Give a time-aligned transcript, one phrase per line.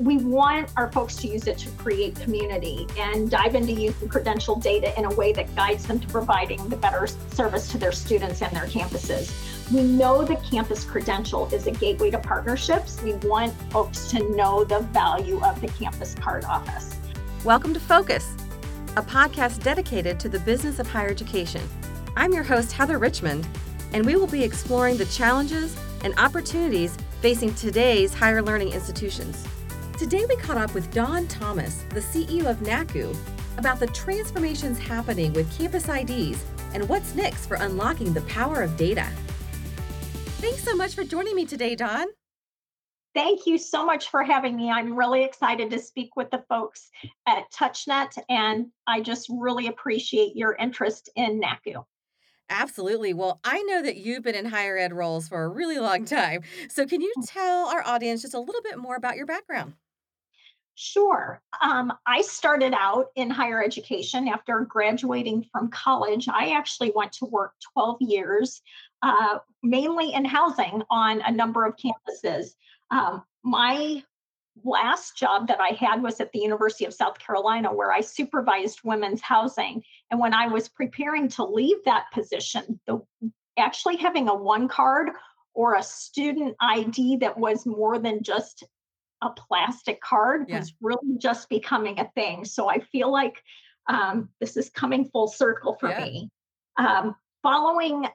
[0.00, 4.54] we want our folks to use it to create community and dive into using credential
[4.54, 8.40] data in a way that guides them to providing the better service to their students
[8.40, 9.34] and their campuses.
[9.72, 13.02] We know the campus credential is a gateway to partnerships.
[13.02, 16.94] We want folks to know the value of the campus card office.
[17.42, 18.36] Welcome to Focus,
[18.96, 21.68] a podcast dedicated to the business of higher education.
[22.16, 23.48] I'm your host, Heather Richmond,
[23.92, 29.44] and we will be exploring the challenges and opportunities facing today's higher learning institutions.
[29.98, 33.16] Today, we caught up with Don Thomas, the CEO of NACCU,
[33.56, 36.40] about the transformations happening with campus IDs
[36.72, 39.04] and what's next for unlocking the power of data.
[40.38, 42.06] Thanks so much for joining me today, Don.
[43.12, 44.70] Thank you so much for having me.
[44.70, 46.90] I'm really excited to speak with the folks
[47.26, 51.84] at TouchNet, and I just really appreciate your interest in NACCU.
[52.50, 53.14] Absolutely.
[53.14, 56.42] Well, I know that you've been in higher ed roles for a really long time.
[56.68, 57.28] So, can you mm.
[57.28, 59.74] tell our audience just a little bit more about your background?
[60.80, 61.42] Sure.
[61.60, 66.28] Um, I started out in higher education after graduating from college.
[66.28, 68.62] I actually went to work 12 years,
[69.02, 72.50] uh, mainly in housing on a number of campuses.
[72.92, 74.04] Um, my
[74.62, 78.78] last job that I had was at the University of South Carolina, where I supervised
[78.84, 79.82] women's housing.
[80.12, 83.00] And when I was preparing to leave that position, the
[83.58, 85.10] actually having a one card
[85.54, 88.62] or a student ID that was more than just
[89.22, 90.58] a plastic card yeah.
[90.58, 92.44] was really just becoming a thing.
[92.44, 93.42] So I feel like
[93.88, 96.04] um, this is coming full circle for yeah.
[96.04, 96.30] me.
[96.76, 98.06] Um, following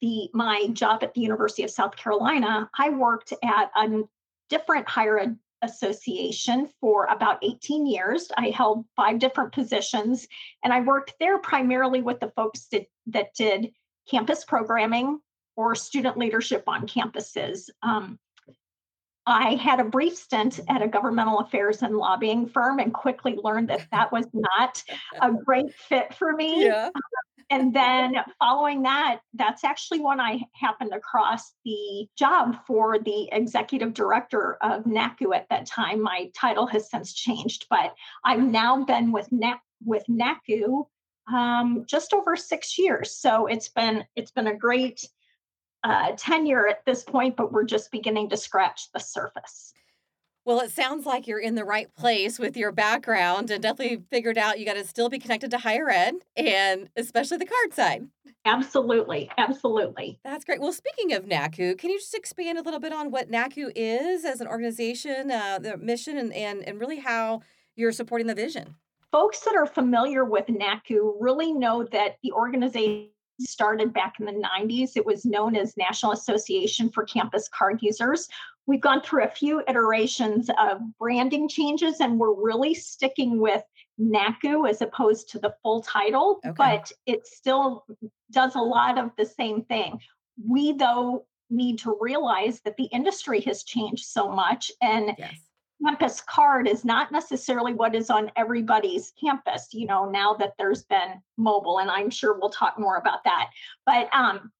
[0.00, 4.02] the my job at the University of South Carolina, I worked at a
[4.50, 8.28] different higher ed association for about 18 years.
[8.36, 10.26] I held five different positions,
[10.64, 13.70] and I worked there primarily with the folks that, that did
[14.10, 15.20] campus programming
[15.56, 17.70] or student leadership on campuses.
[17.82, 18.18] Um,
[19.26, 23.68] I had a brief stint at a governmental affairs and lobbying firm and quickly learned
[23.68, 24.82] that that was not
[25.20, 26.64] a great fit for me.
[26.64, 26.90] Yeah.
[27.50, 33.92] And then following that, that's actually when I happened across the job for the executive
[33.92, 36.00] director of NACCU at that time.
[36.00, 40.86] My title has since changed, but I've now been with NAC with NACCU
[41.32, 43.14] um, just over six years.
[43.16, 45.06] So it's been it's been a great
[45.84, 49.72] uh, tenure at this point, but we're just beginning to scratch the surface.
[50.44, 54.36] Well, it sounds like you're in the right place with your background and definitely figured
[54.36, 58.08] out you got to still be connected to higher ed and especially the card side.
[58.44, 59.30] Absolutely.
[59.38, 60.18] Absolutely.
[60.24, 60.60] That's great.
[60.60, 64.24] Well, speaking of NACCU, can you just expand a little bit on what NACCU is
[64.24, 67.42] as an organization, uh, the mission, and, and, and really how
[67.76, 68.74] you're supporting the vision?
[69.12, 73.10] Folks that are familiar with NACCU really know that the organization
[73.40, 74.92] started back in the 90s.
[74.96, 78.28] It was known as National Association for Campus Card Users.
[78.66, 83.62] We've gone through a few iterations of branding changes, and we're really sticking with
[84.00, 86.54] NACCU as opposed to the full title, okay.
[86.56, 87.84] but it still
[88.30, 89.98] does a lot of the same thing.
[90.48, 95.34] We, though, need to realize that the industry has changed so much and yes
[95.84, 100.84] campus card is not necessarily what is on everybody's campus you know now that there's
[100.84, 103.50] been mobile and i'm sure we'll talk more about that
[103.86, 104.50] but um,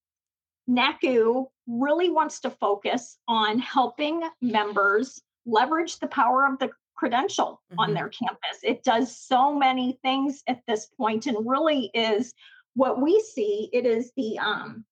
[0.69, 7.81] naccu really wants to focus on helping members leverage the power of the credential mm-hmm.
[7.81, 12.33] on their campus it does so many things at this point and really is
[12.75, 14.85] what we see it is the um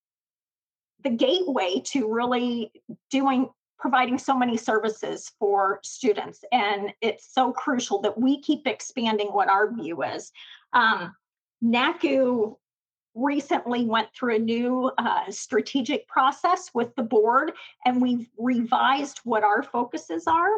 [1.03, 2.71] the gateway to really
[3.11, 3.49] doing
[3.81, 6.45] providing so many services for students.
[6.53, 10.31] And it's so crucial that we keep expanding what our view is.
[10.73, 11.15] Um,
[11.65, 12.57] NACCU
[13.15, 17.53] recently went through a new uh, strategic process with the board,
[17.85, 20.51] and we've revised what our focuses are.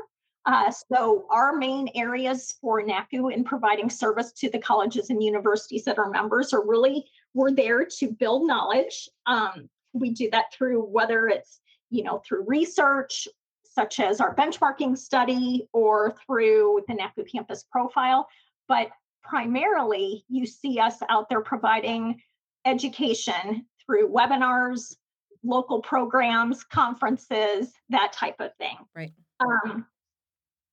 [0.44, 5.84] Uh, so, our main areas for NACCU in providing service to the colleges and universities
[5.84, 9.08] that are members are really we're there to build knowledge.
[9.26, 11.60] Um, we do that through whether it's
[11.92, 13.28] you know, through research
[13.64, 18.26] such as our benchmarking study or through the NACCU campus profile.
[18.68, 18.90] But
[19.22, 22.20] primarily, you see us out there providing
[22.64, 24.96] education through webinars,
[25.44, 28.76] local programs, conferences, that type of thing.
[28.94, 29.12] Right.
[29.40, 29.86] Um,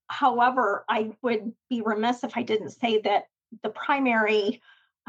[0.07, 3.25] however, I would be remiss if I didn't say that
[3.63, 4.61] the primary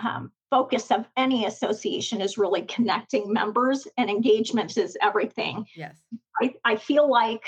[0.03, 5.65] um, focus of any association is really connecting members and engagement is everything.
[5.77, 5.97] Yes.
[6.43, 7.45] I, I feel like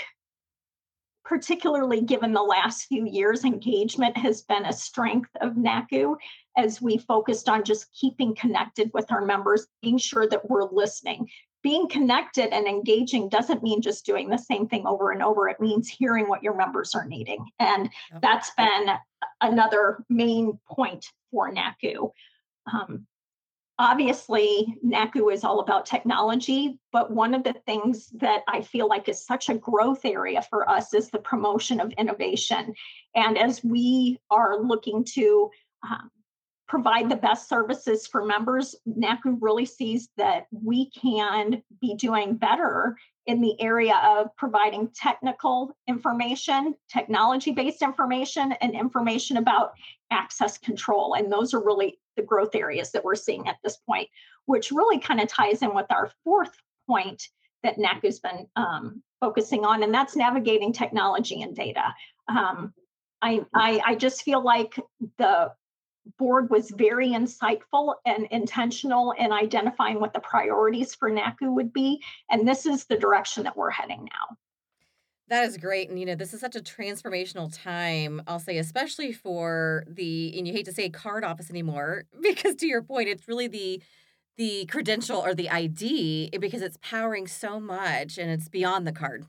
[1.24, 6.16] particularly given the last few years, engagement has been a strength of NACCU
[6.58, 11.28] as we focused on just keeping connected with our members, being sure that we're listening.
[11.62, 15.48] being connected and engaging doesn't mean just doing the same thing over and over.
[15.48, 17.46] It means hearing what your members are needing.
[17.58, 18.20] And yep.
[18.20, 18.88] that's been
[19.40, 22.10] another main point for NACCU.
[22.70, 23.06] Um,
[23.78, 29.08] obviously, NACCU is all about technology, but one of the things that I feel like
[29.08, 32.74] is such a growth area for us is the promotion of innovation.
[33.14, 35.50] And as we are looking to
[35.88, 36.10] um,
[36.68, 42.96] provide the best services for members, NACCU really sees that we can be doing better
[43.26, 49.72] in the area of providing technical information, technology based information, and information about
[50.10, 51.14] access control.
[51.14, 54.08] And those are really the growth areas that we're seeing at this point,
[54.46, 56.56] which really kind of ties in with our fourth
[56.86, 57.22] point
[57.62, 61.94] that NACCU's been um, focusing on, and that's navigating technology and data.
[62.28, 62.74] Um,
[63.22, 64.74] I, I, I just feel like
[65.18, 65.52] the
[66.18, 72.02] board was very insightful and intentional in identifying what the priorities for NACCU would be.
[72.30, 74.36] And this is the direction that we're heading now.
[75.32, 75.88] That is great.
[75.88, 80.46] And, you know, this is such a transformational time, I'll say, especially for the, and
[80.46, 83.82] you hate to say card office anymore, because to your point, it's really the,
[84.36, 89.24] the credential or the ID because it's powering so much and it's beyond the card.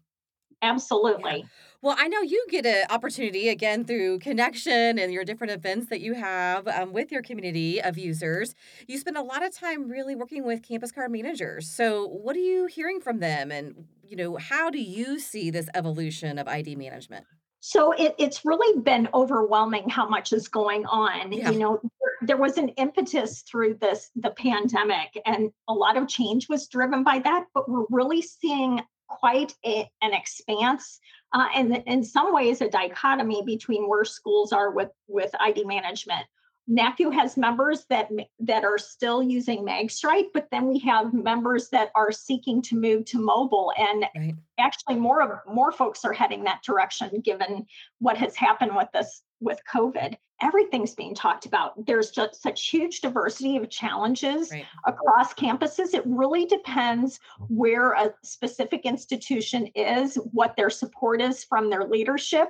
[0.63, 1.39] Absolutely.
[1.39, 1.45] Yeah.
[1.83, 5.99] Well, I know you get an opportunity again through connection and your different events that
[5.99, 8.55] you have um, with your community of users.
[8.87, 11.67] You spend a lot of time really working with campus card managers.
[11.69, 15.67] So, what are you hearing from them, and you know, how do you see this
[15.75, 17.25] evolution of ID management?
[17.65, 21.31] So it, it's really been overwhelming how much is going on.
[21.31, 21.49] Yeah.
[21.49, 26.09] You know, there, there was an impetus through this the pandemic, and a lot of
[26.09, 27.45] change was driven by that.
[27.53, 28.81] But we're really seeing
[29.19, 30.99] quite a, an expanse
[31.33, 36.25] uh, and in some ways a dichotomy between where schools are with with ID management.
[36.69, 41.91] NACCU has members that that are still using MagStripe, but then we have members that
[41.93, 44.35] are seeking to move to mobile, and right.
[44.57, 47.65] actually more of more folks are heading that direction given
[47.99, 51.85] what has happened with this with COVID everything's being talked about.
[51.85, 54.65] There's just such huge diversity of challenges right.
[54.85, 55.93] across campuses.
[55.93, 62.49] It really depends where a specific institution is, what their support is from their leadership,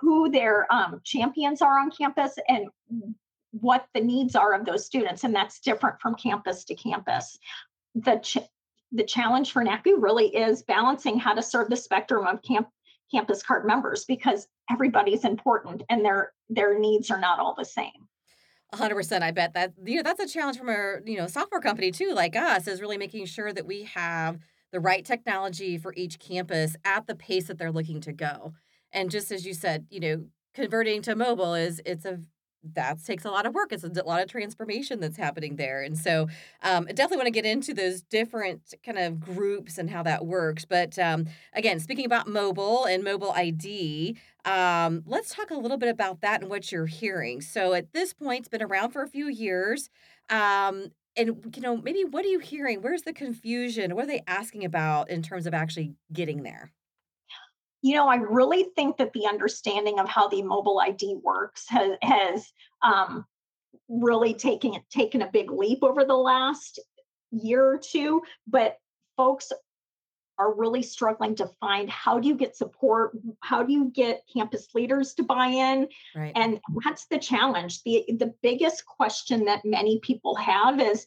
[0.00, 2.68] who their um, champions are on campus, and
[3.50, 5.24] what the needs are of those students.
[5.24, 7.38] And that's different from campus to campus.
[7.94, 8.38] The ch-
[8.92, 12.68] the challenge for NACCU really is balancing how to serve the spectrum of camp
[13.10, 18.08] campus card members because everybody's important and their their needs are not all the same.
[18.74, 21.90] 100% i bet that you know that's a challenge from a you know software company
[21.90, 24.38] too like us is really making sure that we have
[24.72, 28.52] the right technology for each campus at the pace that they're looking to go
[28.92, 30.22] and just as you said you know
[30.52, 32.20] converting to mobile is it's a
[32.74, 33.72] that takes a lot of work.
[33.72, 35.82] It's a lot of transformation that's happening there.
[35.82, 36.28] And so
[36.62, 40.26] um, I definitely want to get into those different kind of groups and how that
[40.26, 40.64] works.
[40.64, 45.88] But um, again, speaking about mobile and mobile ID, um, let's talk a little bit
[45.88, 47.40] about that and what you're hearing.
[47.40, 49.90] So at this point, it's been around for a few years.
[50.30, 52.80] Um, and you know, maybe what are you hearing?
[52.80, 53.94] Where's the confusion?
[53.94, 56.70] What are they asking about in terms of actually getting there?
[57.82, 61.92] You know, I really think that the understanding of how the mobile ID works has,
[62.02, 62.52] has
[62.82, 63.24] um,
[63.88, 66.80] really taken taken a big leap over the last
[67.30, 68.22] year or two.
[68.46, 68.78] But
[69.16, 69.52] folks
[70.38, 73.10] are really struggling to find how do you get support
[73.40, 76.32] how do you get campus leaders to buy in right.
[76.36, 81.06] and that's the challenge the the biggest question that many people have is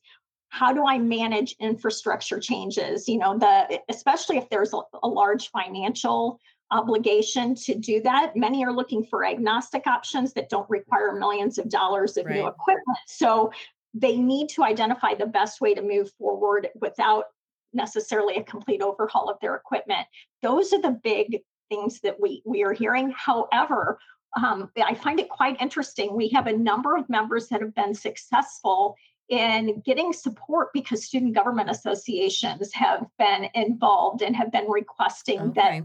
[0.50, 5.50] how do i manage infrastructure changes you know the especially if there's a, a large
[5.50, 6.38] financial
[6.72, 8.36] obligation to do that.
[8.36, 12.36] Many are looking for agnostic options that don't require millions of dollars of right.
[12.36, 12.98] new equipment.
[13.08, 13.51] So
[13.94, 17.25] they need to identify the best way to move forward without
[17.74, 20.08] necessarily a complete overhaul of their equipment.
[20.42, 23.13] Those are the big things that we we are hearing.
[23.16, 24.00] However,
[24.42, 26.16] um, I find it quite interesting.
[26.16, 28.96] We have a number of members that have been successful
[29.30, 35.51] in getting support because student government associations have been involved and have been requesting okay.
[35.56, 35.84] that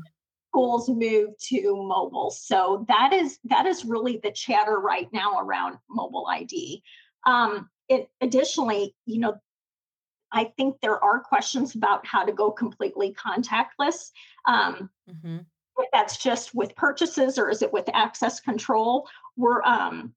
[0.56, 2.30] schools move to mobile.
[2.30, 6.82] So that is that is really the chatter right now around mobile ID.
[7.26, 9.34] Um, it, additionally, you know,
[10.32, 14.12] I think there are questions about how to go completely contactless.
[14.46, 15.38] Um, mm-hmm.
[15.78, 19.06] If that's just with purchases or is it with access control?
[19.36, 20.14] We're um,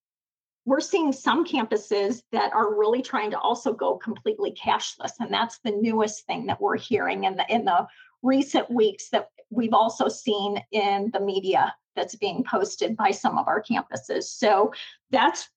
[0.63, 5.59] we're seeing some campuses that are really trying to also go completely cashless, and that's
[5.65, 7.85] the newest thing that we're hearing in the in the
[8.21, 13.47] recent weeks that we've also seen in the media that's being posted by some of
[13.47, 14.23] our campuses.
[14.23, 14.71] So
[15.11, 15.49] that's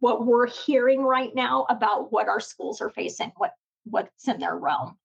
[0.00, 3.52] what we're hearing right now about what our schools are facing, what
[3.84, 4.96] what's in their realm.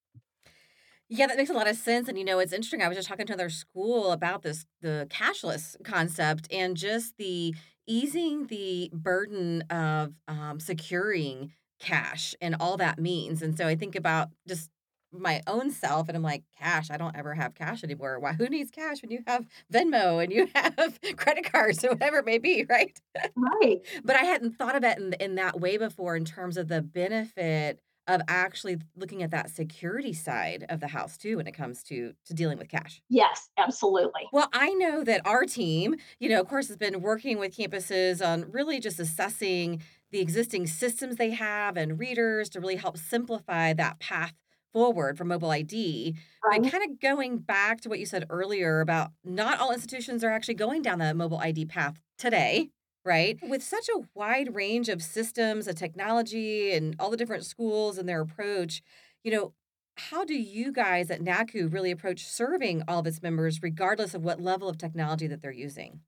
[1.10, 2.08] Yeah, that makes a lot of sense.
[2.08, 2.82] And you know, it's interesting.
[2.82, 7.56] I was just talking to another school about this the cashless concept and just the
[7.88, 13.42] easing the burden of um, securing cash and all that means.
[13.42, 14.70] And so I think about just
[15.12, 18.20] my own self and I'm like, cash, I don't ever have cash anymore.
[18.20, 22.20] Why who needs cash when you have Venmo and you have credit cards or whatever
[22.20, 23.00] it may be, right?
[23.36, 23.80] Right.
[24.04, 26.82] but I hadn't thought of it in, in that way before in terms of the
[26.82, 31.84] benefit of actually looking at that security side of the house too when it comes
[31.84, 33.02] to to dealing with cash.
[33.08, 34.28] Yes, absolutely.
[34.34, 38.26] Well, I know that our team, you know, of course has been working with campuses
[38.26, 43.74] on really just assessing the existing systems they have and readers to really help simplify
[43.74, 44.34] that path
[44.74, 46.16] forward for mobile ID.
[46.44, 50.30] But kind of going back to what you said earlier about not all institutions are
[50.30, 52.70] actually going down the mobile ID path today,
[53.06, 53.38] right?
[53.42, 58.08] With such a wide range of systems and technology and all the different schools and
[58.08, 58.82] their approach,
[59.24, 59.54] you know,
[59.96, 64.24] how do you guys at NACCU really approach serving all of its members, regardless of
[64.24, 66.00] what level of technology that they're using?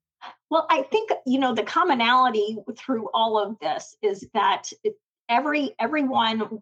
[0.50, 4.70] Well, I think you know the commonality through all of this is that
[5.30, 6.62] every everyone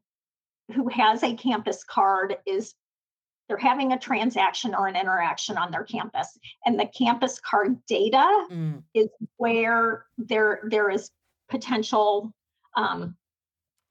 [0.74, 2.74] who has a campus card is
[3.48, 8.48] they're having a transaction or an interaction on their campus, and the campus card data
[8.52, 11.10] Mm, is where there there is
[11.50, 12.32] potential
[12.76, 13.16] um,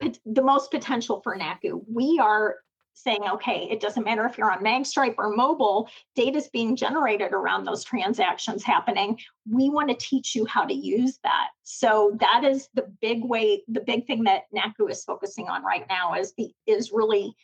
[0.00, 1.82] the most potential for NACCU.
[1.92, 2.56] We are
[3.02, 7.32] saying, okay, it doesn't matter if you're on MagStripe or mobile, data is being generated
[7.32, 9.18] around those transactions happening.
[9.48, 11.48] We want to teach you how to use that.
[11.62, 15.86] So that is the big way, the big thing that NACCU is focusing on right
[15.88, 17.34] now is the is really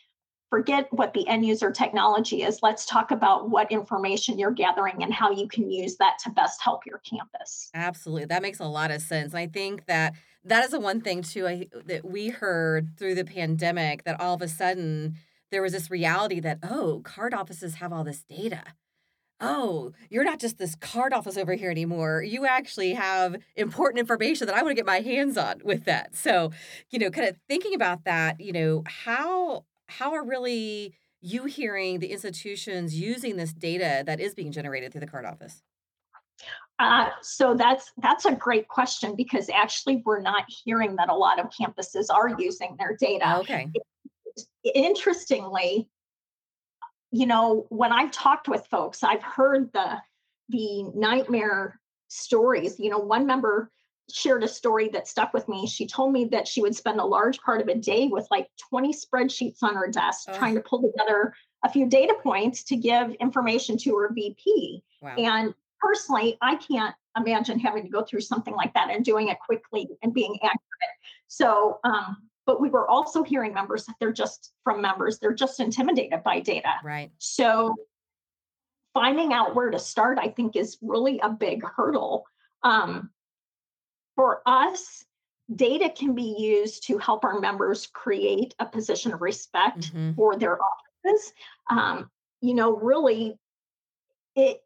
[0.49, 2.59] forget what the end user technology is.
[2.61, 6.61] Let's talk about what information you're gathering and how you can use that to best
[6.61, 7.69] help your campus.
[7.73, 8.25] absolutely.
[8.25, 9.33] That makes a lot of sense.
[9.33, 10.13] I think that
[10.45, 14.35] that is the one thing too I, that we heard through the pandemic that all
[14.35, 15.15] of a sudden
[15.51, 18.63] there was this reality that, oh, card offices have all this data.
[19.41, 22.23] Oh, you're not just this card office over here anymore.
[22.23, 26.15] You actually have important information that I want to get my hands on with that.
[26.15, 26.51] So,
[26.89, 31.99] you know, kind of thinking about that, you know, how how are really you hearing
[31.99, 35.61] the institutions using this data that is being generated through the card office?
[36.79, 41.39] Uh, so that's that's a great question because actually we're not hearing that a lot
[41.39, 43.37] of campuses are using their data.
[43.39, 43.69] Okay.
[44.73, 45.87] Interestingly,
[47.11, 50.01] you know, when I've talked with folks, I've heard the
[50.49, 52.79] the nightmare stories.
[52.79, 53.71] You know, one member
[54.11, 55.65] shared a story that stuck with me.
[55.67, 58.49] She told me that she would spend a large part of a day with like
[58.69, 60.35] 20 spreadsheets on her desk Ugh.
[60.37, 64.83] trying to pull together a few data points to give information to her VP.
[65.01, 65.15] Wow.
[65.17, 69.37] And personally, I can't imagine having to go through something like that and doing it
[69.39, 70.59] quickly and being accurate.
[71.27, 75.59] So, um, but we were also hearing members that they're just from members, they're just
[75.59, 76.73] intimidated by data.
[76.83, 77.11] Right.
[77.17, 77.75] So,
[78.93, 82.25] finding out where to start, I think, is really a big hurdle.
[82.63, 83.09] Um,
[84.15, 85.03] for us,
[85.53, 90.37] data can be used to help our members create a position of respect hmm for
[90.37, 91.33] their offices.
[91.69, 92.09] Um,
[92.41, 93.37] you know, really,
[94.35, 94.61] it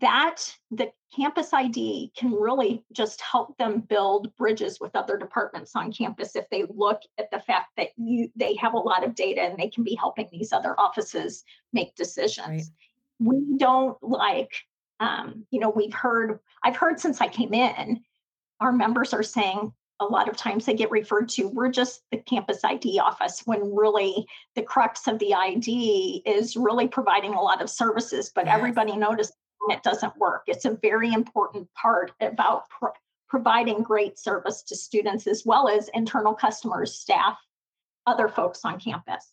[0.00, 5.92] that the campus ID can really just help them build bridges with other departments on
[5.92, 9.40] campus if they look at the fact that you they have a lot of data
[9.40, 12.70] and they can be helping these other offices make decisions.
[13.20, 13.28] Right.
[13.30, 14.52] We don't like,
[15.00, 18.00] um, you know, we've heard, I've heard since I came in,
[18.60, 22.18] our members are saying a lot of times they get referred to, we're just the
[22.18, 27.62] campus ID office when really the crux of the ID is really providing a lot
[27.62, 28.54] of services, but Yes.
[28.54, 29.34] everybody notices
[29.70, 30.44] it doesn't work.
[30.46, 32.92] It's a very important part about pro-
[33.28, 37.36] providing great service to students as well as internal customers, staff,
[38.06, 39.32] other folks on campus.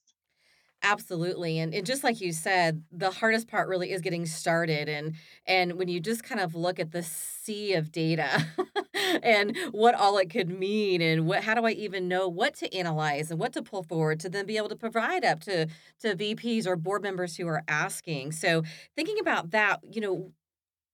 [0.86, 1.60] Absolutely.
[1.60, 4.90] And, and just like you said, the hardest part really is getting started.
[4.90, 8.46] And and when you just kind of look at the sea of data
[9.24, 12.74] and what all it could mean and what how do I even know what to
[12.76, 15.68] analyze and what to pull forward to then be able to provide up to
[16.02, 18.34] to VPs or board members who are asking.
[18.34, 18.64] So
[18.98, 20.34] thinking about that, you know,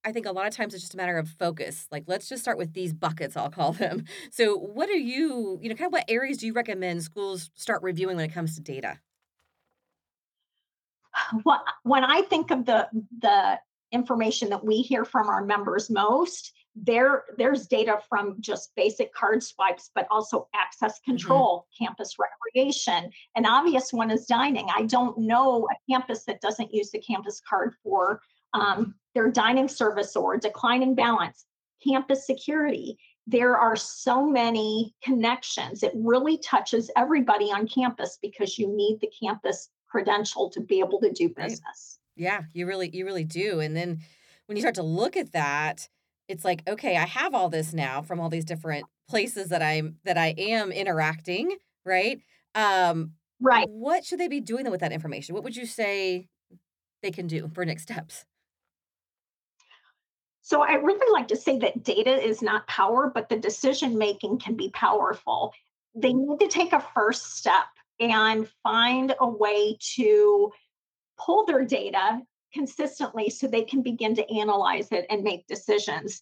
[0.06, 1.88] I think a lot of times it's just a matter of focus.
[1.92, 4.06] Like, let's just start with these buckets, I'll call them.
[4.32, 7.84] So, what do you, you know, kind of what areas do you recommend schools start
[7.84, 9.00] reviewing when it comes to data?
[11.44, 12.88] What when I think of the
[13.20, 13.60] the
[13.92, 19.44] information that we hear from our members most, there there's data from just basic card
[19.44, 23.12] swipes, but also access control, campus recreation.
[23.36, 24.68] An obvious one is dining.
[24.76, 28.22] I don't know a campus that doesn't use the campus card for
[28.54, 31.46] um, their dining service or declining balance,
[31.86, 32.98] campus security.
[33.28, 35.84] There are so many connections.
[35.84, 41.00] It really touches everybody on campus because you need the campus credential to be able
[41.02, 42.00] to do business.
[42.18, 42.24] Right.
[42.26, 43.60] Yeah, you really you really do.
[43.60, 44.02] And then
[44.46, 45.88] when you start to look at that,
[46.28, 49.98] it's like, okay, I have all this now from all these different places that I'm
[50.04, 52.20] that I am interacting, right?
[52.56, 53.68] Um right.
[53.68, 55.36] What should they be doing with that information?
[55.36, 56.28] What would you say
[57.02, 58.26] they can do for next steps?
[60.42, 64.40] So I really like to say that data is not power, but the decision making
[64.40, 65.54] can be powerful.
[65.94, 67.68] They need to take a first step
[68.00, 70.52] and find a way to
[71.18, 72.22] pull their data
[72.54, 76.22] consistently so they can begin to analyze it and make decisions.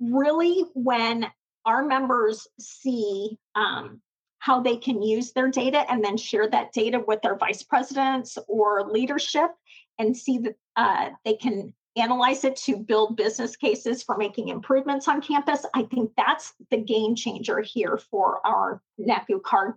[0.00, 1.26] Really, when
[1.64, 4.00] our members see um,
[4.38, 8.36] how they can use their data and then share that data with their vice presidents
[8.48, 9.50] or leadership
[9.98, 15.06] and see that uh, they can analyze it to build business cases for making improvements
[15.06, 15.64] on campus.
[15.74, 19.74] I think that's the game changer here for our NACCU card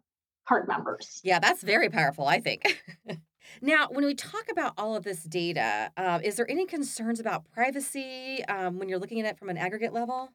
[0.48, 1.22] card members.
[1.24, 2.84] Yeah, that's very powerful, I think.
[3.62, 7.50] now, when we talk about all of this data, uh, is there any concerns about
[7.52, 10.30] privacy um, when you're looking at it from an aggregate level?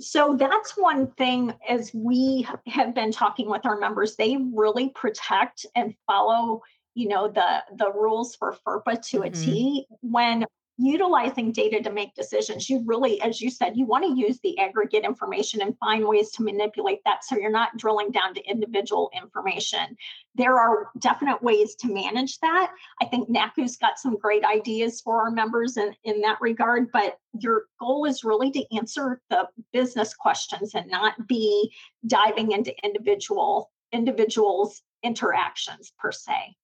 [0.00, 5.66] So that's one thing as we have been talking with our members, they really protect
[5.74, 6.62] and follow
[6.94, 9.26] you know the the rules for FERPA to mm-hmm.
[9.26, 9.86] a T.
[10.00, 10.44] When
[10.78, 14.56] utilizing data to make decisions, you really, as you said, you want to use the
[14.58, 19.10] aggregate information and find ways to manipulate that so you're not drilling down to individual
[19.14, 19.96] information.
[20.36, 22.70] There are definite ways to manage that.
[23.02, 27.18] I think NACCU's got some great ideas for our members in, in that regard, but
[27.40, 31.72] your goal is really to answer the business questions and not be
[32.06, 36.54] diving into individual individuals interactions per se.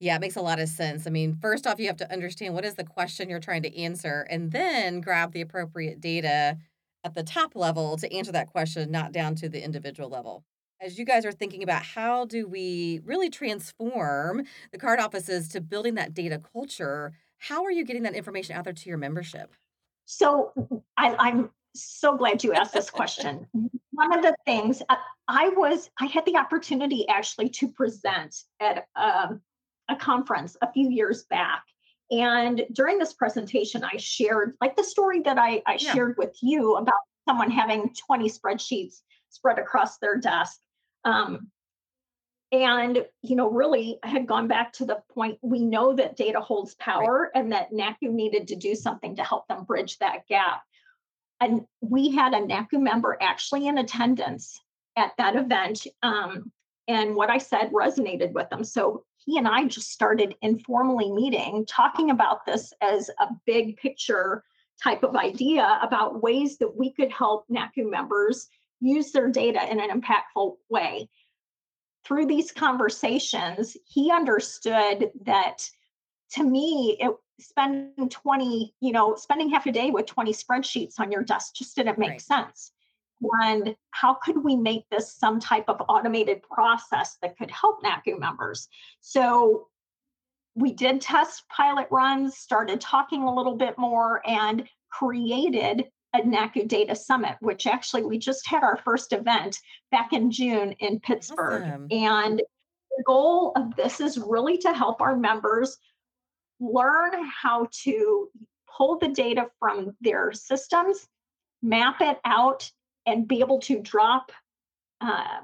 [0.00, 1.06] Yeah, it makes a lot of sense.
[1.06, 3.76] I mean, first off, you have to understand what is the question you're trying to
[3.76, 6.56] answer, and then grab the appropriate data
[7.04, 10.44] at the top level to answer that question, not down to the individual level.
[10.80, 15.60] As you guys are thinking about how do we really transform the card offices to
[15.60, 19.52] building that data culture, how are you getting that information out there to your membership?
[20.04, 20.52] So
[20.96, 23.46] I, I'm so glad you asked this question.
[23.90, 24.96] One of the things uh,
[25.26, 29.40] I was, I had the opportunity actually to present at um,
[29.88, 31.62] a conference a few years back.
[32.10, 35.92] And during this presentation, I shared like the story that I, I yeah.
[35.92, 36.94] shared with you about
[37.28, 40.58] someone having 20 spreadsheets spread across their desk.
[41.04, 41.50] Um,
[42.52, 46.74] and you know really had gone back to the point we know that data holds
[46.76, 47.40] power right.
[47.42, 50.62] and that naccu needed to do something to help them bridge that gap
[51.40, 54.60] and we had a naccu member actually in attendance
[54.96, 56.50] at that event um,
[56.88, 61.66] and what i said resonated with them so he and I just started informally meeting,
[61.66, 64.42] talking about this as a big picture
[64.82, 68.48] type of idea about ways that we could help NACCU members
[68.80, 71.10] use their data in an impactful way.
[72.06, 75.68] Through these conversations, he understood that
[76.32, 81.12] to me, it spending 20, you know, spending half a day with 20 spreadsheets on
[81.12, 82.20] your desk just didn't make right.
[82.22, 82.72] sense
[83.42, 88.18] and how could we make this some type of automated process that could help NACCU
[88.18, 88.68] members?
[89.00, 89.68] So
[90.54, 96.66] we did test pilot runs, started talking a little bit more, and created a NACCU
[96.66, 99.58] Data Summit, which actually we just had our first event
[99.90, 101.62] back in June in Pittsburgh.
[101.64, 101.88] Awesome.
[101.90, 105.76] And the goal of this is really to help our members
[106.60, 108.28] learn how to
[108.76, 111.06] pull the data from their systems,
[111.62, 112.70] map it out
[113.08, 114.30] and be able to drop
[115.00, 115.40] uh,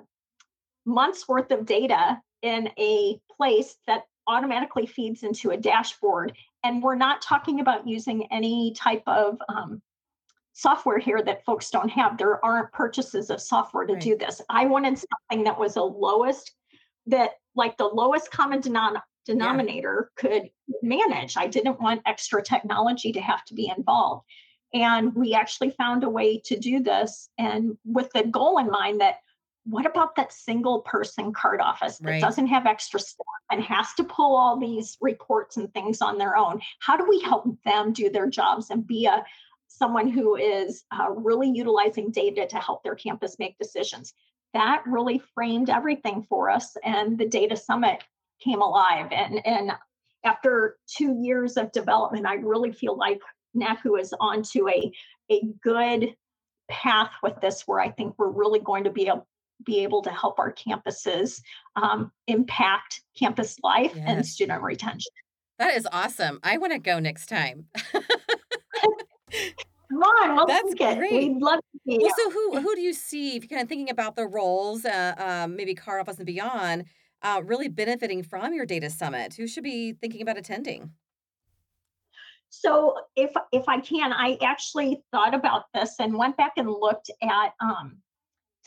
[0.84, 6.34] months worth of data in a place that automatically feeds into a dashboard.
[6.62, 9.80] And we're not talking about using any type of um,
[10.52, 12.18] software here that folks don't have.
[12.18, 14.02] There aren't purchases of software to right.
[14.02, 14.42] do this.
[14.50, 16.52] I wanted something that was a lowest,
[17.06, 20.28] that like the lowest common denom- denominator yeah.
[20.28, 20.50] could
[20.82, 21.36] manage.
[21.36, 24.26] I didn't want extra technology to have to be involved.
[24.74, 29.00] And we actually found a way to do this and with the goal in mind
[29.00, 29.18] that
[29.66, 32.20] what about that single person card office that right.
[32.20, 36.36] doesn't have extra staff and has to pull all these reports and things on their
[36.36, 36.60] own?
[36.80, 39.24] How do we help them do their jobs and be a
[39.68, 44.12] someone who is uh, really utilizing data to help their campus make decisions?
[44.52, 48.04] That really framed everything for us, and the Data Summit
[48.40, 49.10] came alive.
[49.10, 49.72] And and
[50.24, 53.20] after two years of development, I really feel like
[53.56, 54.92] NACCU is onto a,
[55.30, 56.14] a good
[56.68, 59.26] path with this where I think we're really going to be able
[59.64, 61.40] be able to help our campuses
[61.76, 64.04] um, impact campus life yes.
[64.06, 65.12] and student retention.
[65.58, 66.40] That is awesome.
[66.42, 67.66] I want to go next time.
[69.90, 71.12] Come on, we'll That's great.
[71.12, 73.68] We'd love to see well, so who who do you see if you're kind of
[73.68, 76.84] thinking about the roles, uh, um, maybe car office and beyond?
[77.24, 79.34] uh, really benefiting from your data summit?
[79.34, 80.90] Who should be thinking about attending?
[82.60, 87.10] So if if I can, I actually thought about this and went back and looked
[87.22, 87.98] at um,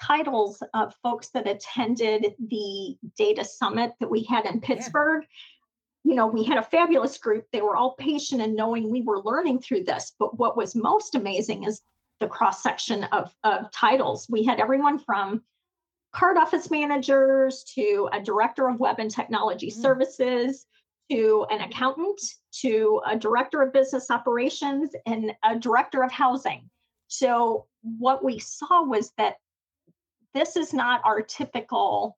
[0.02, 5.24] titles of folks that attended the data summit that we had in Pittsburgh.
[5.24, 6.12] Yeah.
[6.12, 7.46] You know, we had a fabulous group.
[7.52, 10.14] They were all patient in knowing we were learning through this.
[10.18, 11.82] But what was most amazing is
[12.20, 14.28] the cross section of, of titles.
[14.30, 15.44] We had everyone from
[16.14, 19.82] card office managers to a director of web and technology mm.
[19.82, 20.66] services
[21.12, 22.20] to an accountant
[22.62, 26.70] to a director of business operations and a director of housing.
[27.08, 29.36] So, what we saw was that
[30.34, 32.18] this is not our typical,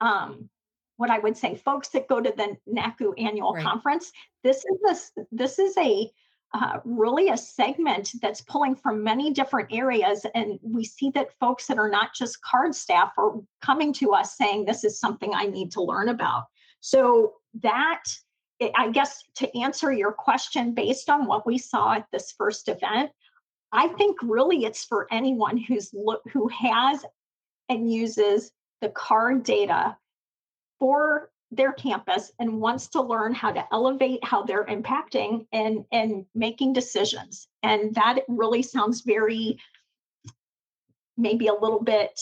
[0.00, 0.48] um,
[0.96, 3.62] what I would say, folks that go to the NACCU annual right.
[3.62, 4.12] conference.
[4.42, 6.10] This is this this is a
[6.52, 10.26] uh, really a segment that's pulling from many different areas.
[10.34, 14.36] And we see that folks that are not just card staff are coming to us
[14.36, 16.46] saying, This is something I need to learn about.
[16.80, 18.02] So, that
[18.74, 23.10] I guess to answer your question based on what we saw at this first event,
[23.72, 27.04] I think really it's for anyone who's look who has
[27.68, 29.96] and uses the card data
[30.78, 36.26] for their campus and wants to learn how to elevate how they're impacting and and
[36.34, 37.48] making decisions.
[37.62, 39.58] And that really sounds very
[41.16, 42.18] maybe a little bit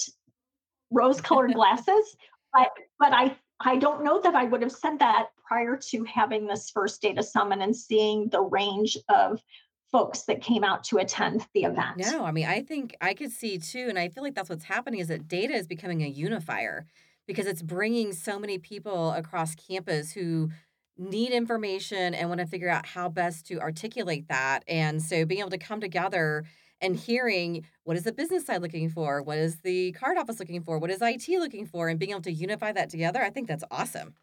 [0.91, 2.17] rose colored glasses,
[2.53, 6.47] but but I I don't know that I would have said that prior to having
[6.47, 9.43] this first data summit and seeing the range of
[9.91, 11.97] folks that came out to attend the event.
[11.97, 14.65] No, I mean, I think I could see too, and I feel like that's what's
[14.65, 16.87] happening is that data is becoming a unifier
[17.27, 20.51] because it's bringing so many people across campus who
[20.97, 24.65] need information and want to figure out how best to articulate that.
[24.67, 26.45] And so being able to come together
[26.81, 30.63] and hearing what is the business side looking for, what is the card office looking
[30.63, 33.49] for, what is IT looking for, and being able to unify that together, I think
[33.49, 34.15] that's awesome.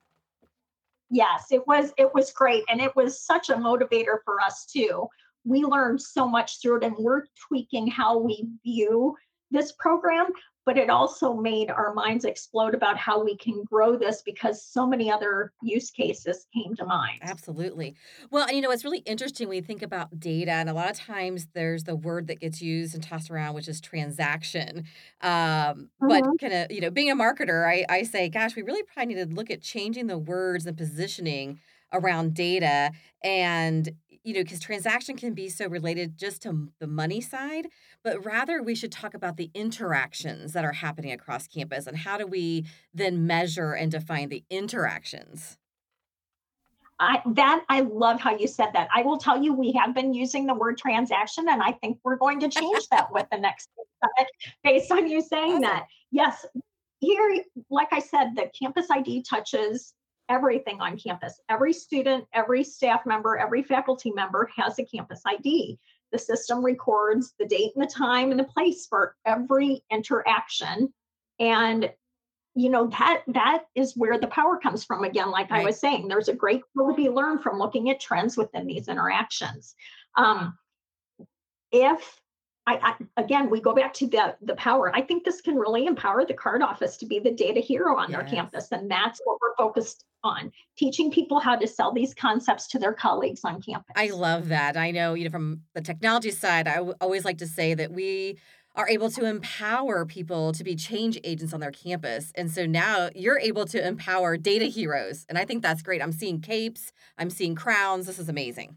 [1.10, 5.08] Yes, it was it was great and it was such a motivator for us too.
[5.44, 9.16] We learned so much through it and we're tweaking how we view
[9.52, 10.28] this program,
[10.66, 14.88] but it also made our minds explode about how we can grow this because so
[14.88, 17.20] many other use cases came to mind.
[17.22, 17.96] Absolutely.
[18.32, 20.98] Well, you know, it's really interesting when you think about data, and a lot of
[20.98, 24.86] times there's the word that gets used and tossed around, which is transaction.
[25.22, 26.08] Um, mm-hmm.
[26.08, 29.14] But kind of, you know, being a marketer, I, I say, gosh, we really probably
[29.14, 31.60] need to look at changing the words and positioning
[31.94, 32.92] around data
[33.24, 33.90] and
[34.26, 37.68] you know, because transaction can be so related just to the money side,
[38.04, 42.18] but rather we should talk about the interactions that are happening across campus and how
[42.18, 45.60] do we then measure and define the interactions.
[47.00, 48.88] I that I love how you said that.
[48.96, 52.16] I will tell you, we have been using the word transaction, and I think we're
[52.16, 53.70] going to change that with the next
[54.02, 54.32] summit
[54.64, 55.62] based on you saying awesome.
[55.62, 55.88] that.
[56.12, 56.46] Yes,
[57.00, 59.94] here, like I said, the campus ID touches
[60.30, 61.40] everything on campus.
[61.50, 65.78] Every student, every staff member, every faculty member has a campus ID.
[66.12, 70.94] The system records the date and the time and the place for every interaction.
[71.40, 71.92] And
[72.56, 75.62] you know that that is where the power comes from again like right.
[75.62, 78.66] i was saying there's a great deal to be learned from looking at trends within
[78.66, 79.76] these interactions
[80.18, 80.58] um,
[81.72, 82.20] if
[82.66, 85.86] I, I, again we go back to the the power i think this can really
[85.86, 88.20] empower the card office to be the data hero on yes.
[88.20, 92.68] their campus and that's what we're focused on teaching people how to sell these concepts
[92.68, 96.32] to their colleagues on campus i love that i know you know from the technology
[96.32, 98.38] side I w- always like to say that we
[98.76, 102.32] are able to empower people to be change agents on their campus.
[102.36, 105.26] And so now you're able to empower data heroes.
[105.30, 106.02] And I think that's great.
[106.02, 108.06] I'm seeing capes, I'm seeing crowns.
[108.06, 108.76] This is amazing.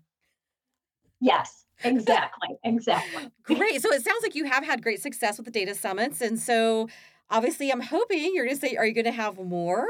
[1.20, 2.56] Yes, exactly.
[2.62, 3.28] exactly.
[3.42, 3.82] Great.
[3.82, 6.20] So it sounds like you have had great success with the data summits.
[6.20, 6.88] And so
[7.28, 9.88] obviously, I'm hoping you're going to say, are you going to have more?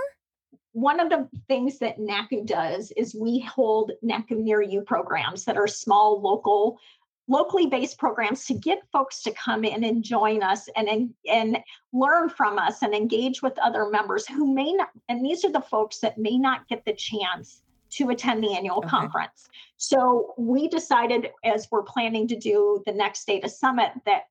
[0.72, 5.57] One of the things that NACCU does is we hold NACCU Near You programs that
[5.57, 6.78] are small, local,
[7.26, 11.59] locally based programs to get folks to come in and join us and, and and
[11.92, 15.61] learn from us and engage with other members who may not, and these are the
[15.61, 18.88] folks that may not get the chance to attend the annual okay.
[18.88, 19.48] conference.
[19.76, 24.24] So we decided as we're planning to do the next data summit that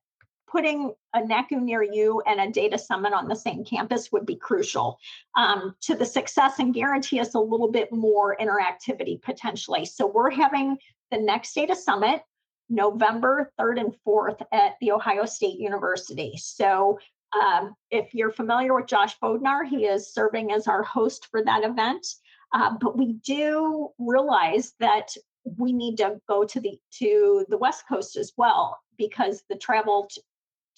[0.50, 4.36] putting a NACCU near you and a data summit on the same campus would be
[4.36, 4.98] crucial
[5.36, 9.84] um, to the success and guarantee us a little bit more interactivity potentially.
[9.84, 10.76] So we're having
[11.10, 12.22] the next data summit
[12.68, 16.34] November 3rd and 4th at The Ohio State University.
[16.36, 16.98] So
[17.38, 21.64] um, if you're familiar with Josh Bodnar, he is serving as our host for that
[21.64, 22.06] event.
[22.52, 25.14] Uh, but we do realize that
[25.56, 30.08] we need to go to the to the west coast as well because the travel
[30.10, 30.20] t-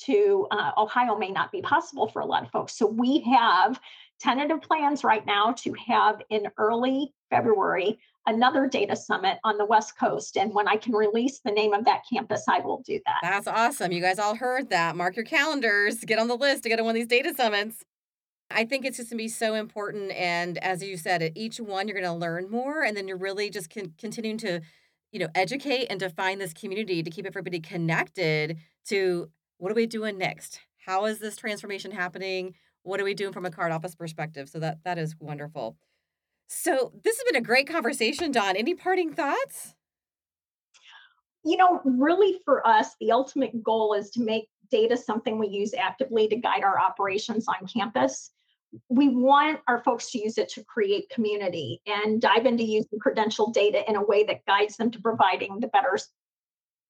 [0.04, 2.76] to uh, Ohio may not be possible for a lot of folks.
[2.76, 3.80] So we have
[4.20, 9.98] tentative plans right now to have in early February another data summit on the West
[9.98, 10.36] Coast.
[10.36, 13.18] And when I can release the name of that campus, I will do that.
[13.22, 13.92] That's awesome.
[13.92, 14.94] You guys all heard that.
[14.94, 17.82] Mark your calendars, get on the list to get on one of these data summits.
[18.50, 20.10] I think it's just going to be so important.
[20.12, 22.82] And as you said, at each one, you're going to learn more.
[22.82, 24.60] And then you're really just con- continuing to,
[25.12, 29.30] you know, educate and define this community to keep everybody connected to
[29.60, 30.58] what are we doing next?
[30.84, 32.54] How is this transformation happening?
[32.82, 34.48] What are we doing from a card office perspective?
[34.48, 35.76] So that that is wonderful.
[36.48, 38.56] So this has been a great conversation, Don.
[38.56, 39.74] Any parting thoughts?
[41.44, 45.74] You know, really for us, the ultimate goal is to make data something we use
[45.74, 48.30] actively to guide our operations on campus.
[48.88, 53.50] We want our folks to use it to create community and dive into using credential
[53.50, 55.98] data in a way that guides them to providing the better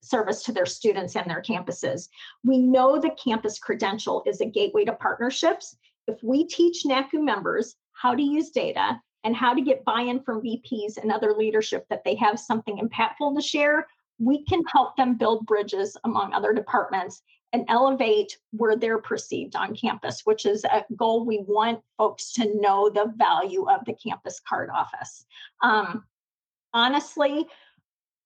[0.00, 2.08] service to their students and their campuses.
[2.44, 5.76] We know the campus credential is a gateway to partnerships.
[6.06, 10.20] If we teach NACCU members how to use data and how to get buy in
[10.22, 13.86] from VPs and other leadership that they have something impactful to share,
[14.18, 19.74] we can help them build bridges among other departments and elevate where they're perceived on
[19.74, 24.40] campus, which is a goal we want folks to know the value of the campus
[24.40, 25.24] card office.
[25.62, 26.04] Um,
[26.72, 27.46] honestly,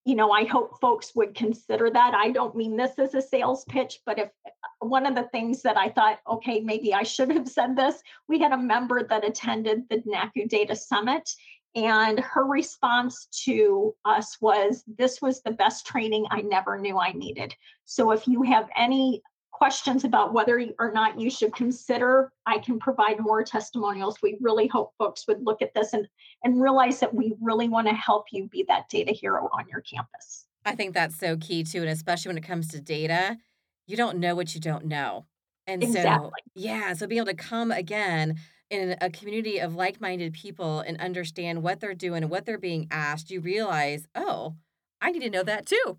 [0.04, 2.14] you know, I hope folks would consider that.
[2.14, 5.62] I don't mean this as a sales pitch, but if uh, one of the things
[5.62, 9.26] that I thought, okay, maybe I should have said this, we had a member that
[9.26, 11.30] attended the NACCU Data Summit,
[11.74, 17.12] and her response to us was, This was the best training I never knew I
[17.12, 17.54] needed.
[17.84, 19.22] So if you have any
[19.54, 24.18] questions about whether or not you should consider, I can provide more testimonials.
[24.20, 26.08] We really hope folks would look at this and,
[26.42, 29.80] and realize that we really want to help you be that data hero on your
[29.80, 30.46] campus.
[30.66, 31.78] I think that's so key too.
[31.78, 33.38] And especially when it comes to data,
[33.86, 35.26] you don't know what you don't know.
[35.66, 36.30] And exactly.
[36.30, 38.34] so, yeah, so being able to come again
[38.70, 42.58] in a community of like minded people and understand what they're doing and what they're
[42.58, 44.56] being asked, you realize, oh,
[45.00, 45.98] I need to know that too.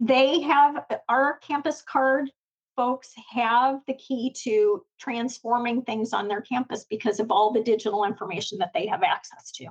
[0.00, 2.30] They have uh, our campus card
[2.78, 8.04] folks have the key to transforming things on their campus because of all the digital
[8.04, 9.66] information that they have access to.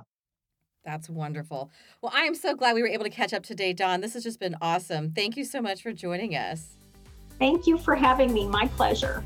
[0.84, 1.70] That's wonderful.
[2.02, 4.02] Well, I am so glad we were able to catch up today, Don.
[4.02, 5.12] This has just been awesome.
[5.12, 6.76] Thank you so much for joining us.
[7.38, 8.46] Thank you for having me.
[8.46, 9.24] My pleasure.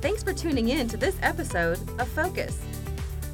[0.00, 2.62] Thanks for tuning in to this episode of Focus.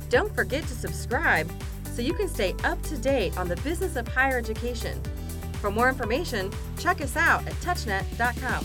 [0.09, 1.51] Don't forget to subscribe
[1.93, 5.03] so you can stay up to date on the business of higher education.
[5.61, 8.65] For more information, check us out at touchnet.com.